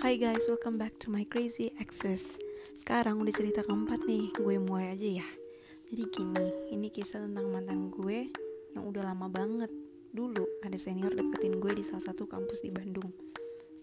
Hai 0.00 0.16
guys, 0.16 0.48
welcome 0.48 0.80
back 0.80 0.96
to 0.96 1.12
my 1.12 1.28
crazy 1.28 1.76
access 1.76 2.40
Sekarang 2.72 3.20
udah 3.20 3.36
cerita 3.36 3.60
keempat 3.60 4.08
nih, 4.08 4.32
gue 4.32 4.56
mulai 4.56 4.96
aja 4.96 5.20
ya. 5.20 5.28
Jadi 5.92 6.08
gini, 6.08 6.46
ini 6.72 6.88
kisah 6.88 7.20
tentang 7.20 7.52
mantan 7.52 7.92
gue 7.92 8.32
yang 8.72 8.88
udah 8.88 9.12
lama 9.12 9.28
banget. 9.28 9.68
Dulu 10.08 10.64
ada 10.64 10.72
senior 10.80 11.12
deketin 11.12 11.60
gue 11.60 11.76
di 11.76 11.84
salah 11.84 12.00
satu 12.00 12.24
kampus 12.24 12.64
di 12.64 12.72
Bandung. 12.72 13.12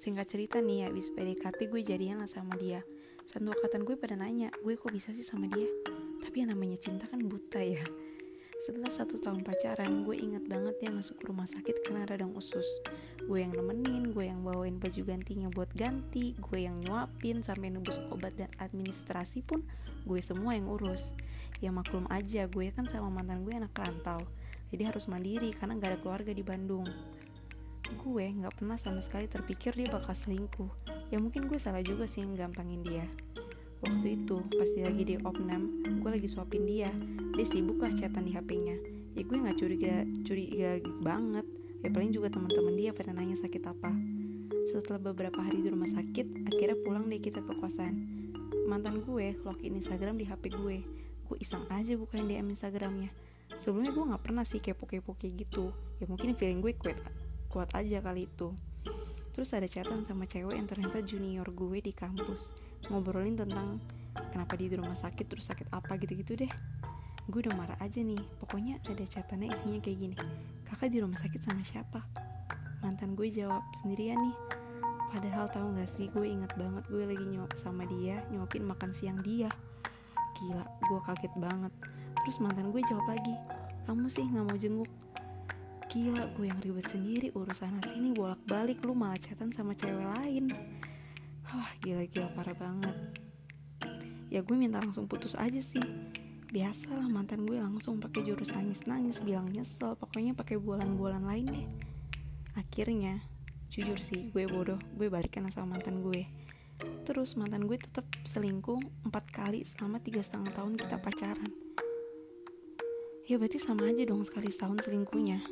Singkat 0.02 0.26
cerita 0.26 0.58
nih, 0.58 0.90
abis 0.90 1.14
PDKT 1.14 1.70
gue 1.70 1.86
jadian 1.86 2.18
lah 2.18 2.26
sama 2.26 2.58
dia. 2.58 2.82
Satu 3.30 3.54
angkatan 3.54 3.86
gue 3.86 3.94
pada 3.94 4.18
nanya, 4.18 4.50
gue 4.66 4.74
kok 4.74 4.90
bisa 4.90 5.14
sih 5.14 5.22
sama 5.22 5.46
dia? 5.46 5.70
Tapi 6.26 6.42
yang 6.42 6.50
namanya 6.50 6.82
cinta 6.82 7.06
kan 7.06 7.22
buta 7.22 7.62
ya. 7.62 7.86
Setelah 8.66 8.90
satu 8.90 9.22
tahun 9.22 9.46
pacaran, 9.46 10.02
gue 10.02 10.18
inget 10.18 10.42
banget 10.50 10.82
dia 10.82 10.90
masuk 10.90 11.22
rumah 11.30 11.46
sakit 11.46 11.86
karena 11.86 12.10
radang 12.10 12.34
usus. 12.34 12.66
Gue 13.28 13.44
yang 13.44 13.52
nemenin, 13.52 14.16
gue 14.16 14.24
yang 14.24 14.40
bawain 14.40 14.80
baju 14.80 15.02
gantinya 15.04 15.52
buat 15.52 15.68
ganti, 15.76 16.32
gue 16.40 16.64
yang 16.64 16.80
nyuapin 16.80 17.44
sampai 17.44 17.68
nebus 17.68 18.00
obat 18.08 18.32
dan 18.40 18.48
administrasi 18.56 19.44
pun 19.44 19.68
gue 20.08 20.24
semua 20.24 20.56
yang 20.56 20.72
urus. 20.72 21.12
Ya 21.60 21.76
maklum 21.76 22.08
aja, 22.08 22.48
gue 22.48 22.72
kan 22.72 22.88
sama 22.88 23.12
mantan 23.12 23.44
gue 23.44 23.52
anak 23.52 23.76
rantau, 23.76 24.24
jadi 24.72 24.96
harus 24.96 25.12
mandiri 25.12 25.52
karena 25.52 25.76
gak 25.76 25.92
ada 25.92 26.00
keluarga 26.00 26.32
di 26.32 26.40
Bandung. 26.40 26.88
Gue 28.00 28.32
gak 28.32 28.64
pernah 28.64 28.80
sama 28.80 29.04
sekali 29.04 29.28
terpikir 29.28 29.76
dia 29.76 29.92
bakal 29.92 30.16
selingkuh. 30.16 30.72
Ya 31.12 31.20
mungkin 31.20 31.52
gue 31.52 31.60
salah 31.60 31.84
juga 31.84 32.08
sih 32.08 32.24
gampangin 32.32 32.80
dia. 32.80 33.04
Waktu 33.84 34.24
itu, 34.24 34.40
pas 34.56 34.72
dia 34.72 34.88
lagi 34.88 35.04
di 35.04 35.16
opnam, 35.20 35.84
gue 35.84 36.10
lagi 36.16 36.32
suapin 36.32 36.64
dia. 36.64 36.90
Dia 37.36 37.44
sibuk 37.44 37.84
lah 37.84 37.92
chatan 37.92 38.24
di 38.24 38.32
HP-nya. 38.32 38.76
Ya 39.20 39.22
gue 39.28 39.38
nggak 39.38 39.58
curiga 39.60 40.08
curiga 40.24 40.80
banget. 41.04 41.57
Ya 41.86 41.90
paling 41.94 42.12
juga 42.14 42.34
teman-teman 42.34 42.74
dia 42.74 42.92
pada 42.94 43.14
nanya 43.14 43.38
sakit 43.38 43.64
apa. 43.70 43.94
Setelah 44.68 45.00
beberapa 45.00 45.40
hari 45.40 45.64
di 45.64 45.70
rumah 45.72 45.88
sakit, 45.88 46.50
akhirnya 46.50 46.78
pulang 46.82 47.08
deh 47.08 47.22
kita 47.22 47.40
ke 47.44 47.54
kosan. 47.60 47.94
Mantan 48.68 49.06
gue 49.06 49.38
login 49.46 49.78
Instagram 49.78 50.20
di 50.20 50.26
HP 50.28 50.54
gue. 50.58 50.84
Gue 51.28 51.38
iseng 51.40 51.64
aja 51.72 51.96
bukain 51.96 52.28
DM 52.28 52.52
Instagramnya. 52.52 53.12
Sebelumnya 53.56 53.96
gue 53.96 54.06
nggak 54.12 54.24
pernah 54.24 54.44
sih 54.44 54.60
kepo-kepo 54.60 55.16
kayak 55.16 55.48
gitu. 55.48 55.72
Ya 56.02 56.06
mungkin 56.10 56.36
feeling 56.36 56.60
gue 56.60 56.76
kuat, 56.76 57.00
kuat 57.48 57.70
aja 57.74 58.04
kali 58.04 58.28
itu. 58.28 58.52
Terus 59.38 59.54
ada 59.54 59.70
chatan 59.70 60.02
sama 60.02 60.26
cewek 60.26 60.58
yang 60.58 60.66
ternyata 60.66 61.00
junior 61.06 61.46
gue 61.54 61.80
di 61.80 61.94
kampus 61.94 62.52
ngobrolin 62.90 63.38
tentang 63.38 63.82
kenapa 64.34 64.54
dia 64.58 64.70
di 64.72 64.78
rumah 64.78 64.96
sakit 64.96 65.26
terus 65.26 65.50
sakit 65.50 65.70
apa 65.74 65.98
gitu-gitu 65.98 66.46
deh 66.46 66.52
gue 67.28 67.40
udah 67.44 67.56
marah 67.60 67.80
aja 67.84 68.00
nih. 68.00 68.20
Pokoknya 68.40 68.80
ada 68.88 69.04
catatannya 69.04 69.52
isinya 69.52 69.80
kayak 69.84 69.98
gini. 70.00 70.18
Kakak 70.64 70.90
di 70.92 71.04
rumah 71.04 71.20
sakit 71.20 71.44
sama 71.44 71.60
siapa? 71.60 72.00
Mantan 72.80 73.20
gue 73.20 73.28
jawab 73.28 73.64
sendirian 73.84 74.16
nih. 74.16 74.36
Padahal 75.12 75.48
tahu 75.52 75.76
gak 75.76 75.88
sih 75.92 76.08
gue 76.12 76.28
inget 76.28 76.52
banget 76.60 76.84
gue 76.92 77.04
lagi 77.04 77.26
nyuap 77.28 77.56
sama 77.56 77.88
dia 77.88 78.24
nyuapin 78.32 78.64
makan 78.64 78.92
siang 78.96 79.20
dia. 79.24 79.52
Gila 80.40 80.64
gue 80.64 81.00
kaget 81.04 81.34
banget. 81.36 81.74
Terus 82.24 82.38
mantan 82.40 82.72
gue 82.72 82.82
jawab 82.88 83.08
lagi 83.12 83.36
kamu 83.88 84.08
sih 84.12 84.28
nggak 84.28 84.46
mau 84.48 84.58
jenguk. 84.60 84.92
Gila 85.88 86.24
gue 86.36 86.46
yang 86.52 86.60
ribet 86.60 86.92
sendiri 86.92 87.32
urusan 87.32 87.80
sini 87.88 88.12
bolak 88.12 88.44
balik 88.44 88.84
lu 88.84 88.92
malah 88.92 89.16
catatan 89.16 89.56
sama 89.56 89.72
cewek 89.72 90.04
lain. 90.20 90.52
Wah 91.48 91.72
gila-gila 91.80 92.28
parah 92.36 92.56
banget. 92.56 92.96
Ya 94.28 94.44
gue 94.44 94.56
minta 94.60 94.84
langsung 94.84 95.08
putus 95.08 95.40
aja 95.40 95.64
sih 95.64 95.84
biasalah 96.58 97.06
mantan 97.06 97.46
gue 97.46 97.62
langsung 97.62 98.02
pakai 98.02 98.26
jurus 98.26 98.50
nangis-nangis 98.50 99.22
bilang 99.22 99.46
nyesel 99.54 99.94
pokoknya 99.94 100.34
pakai 100.34 100.58
bulan-bulan 100.58 101.22
lain 101.22 101.46
deh. 101.54 101.68
Akhirnya 102.58 103.22
jujur 103.70 104.02
sih 104.02 104.34
gue 104.34 104.50
bodoh 104.50 104.82
gue 104.98 105.06
balikan 105.06 105.46
sama 105.54 105.78
mantan 105.78 106.02
gue. 106.02 106.26
Terus 107.06 107.38
mantan 107.38 107.70
gue 107.70 107.78
tetap 107.78 108.10
selingkuh 108.26 108.82
empat 109.06 109.30
kali 109.30 109.70
selama 109.70 110.02
tiga 110.02 110.26
setengah 110.26 110.50
tahun 110.58 110.82
kita 110.82 110.98
pacaran. 110.98 111.54
Ya 113.30 113.38
berarti 113.38 113.62
sama 113.62 113.94
aja 113.94 114.02
dong 114.10 114.26
sekali 114.26 114.50
setahun 114.50 114.90
selingkuhnya. 114.90 115.46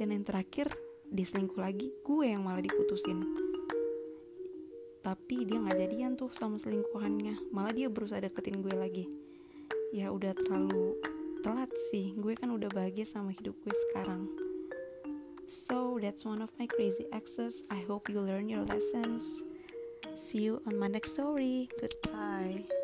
Dan 0.00 0.16
yang 0.16 0.24
terakhir 0.24 0.72
dia 1.12 1.28
selingkuh 1.28 1.60
lagi 1.60 1.92
gue 2.08 2.24
yang 2.24 2.40
malah 2.40 2.64
diputusin. 2.64 3.20
Tapi 5.04 5.44
dia 5.44 5.60
nggak 5.60 5.76
jadian 5.76 6.16
tuh 6.16 6.32
sama 6.32 6.56
selingkuhannya 6.56 7.52
malah 7.52 7.76
dia 7.76 7.92
berusaha 7.92 8.24
deketin 8.24 8.64
gue 8.64 8.72
lagi 8.72 9.27
ya 9.92 10.12
udah 10.12 10.36
terlalu 10.36 10.96
telat 11.40 11.70
sih. 11.90 12.14
Gue 12.18 12.36
kan 12.36 12.52
udah 12.52 12.68
bahagia 12.70 13.08
sama 13.08 13.32
hidup 13.32 13.56
gue 13.64 13.74
sekarang. 13.88 14.28
So 15.48 15.96
that's 15.96 16.28
one 16.28 16.44
of 16.44 16.52
my 16.60 16.68
crazy 16.68 17.08
exes. 17.08 17.64
I 17.72 17.80
hope 17.88 18.12
you 18.12 18.20
learn 18.20 18.52
your 18.52 18.68
lessons. 18.68 19.42
See 20.14 20.44
you 20.44 20.60
on 20.68 20.76
my 20.76 20.92
next 20.92 21.16
story. 21.16 21.72
Goodbye 21.80 22.77